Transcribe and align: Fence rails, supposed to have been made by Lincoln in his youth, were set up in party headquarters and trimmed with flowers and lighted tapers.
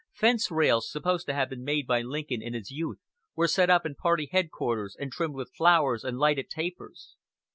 Fence 0.13 0.49
rails, 0.49 0.91
supposed 0.91 1.27
to 1.27 1.33
have 1.35 1.47
been 1.47 1.63
made 1.63 1.85
by 1.85 2.01
Lincoln 2.01 2.41
in 2.41 2.55
his 2.55 2.71
youth, 2.71 2.97
were 3.35 3.47
set 3.47 3.69
up 3.69 3.85
in 3.85 3.93
party 3.93 4.27
headquarters 4.31 4.97
and 4.99 5.11
trimmed 5.11 5.35
with 5.35 5.53
flowers 5.55 6.03
and 6.03 6.17
lighted 6.17 6.49
tapers. 6.49 7.17